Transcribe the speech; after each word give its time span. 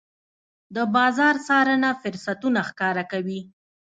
د 0.75 0.77
بازار 0.95 1.35
څارنه 1.47 1.89
فرصتونه 2.01 2.59
ښکاره 2.69 3.03
کوي. 3.11 3.41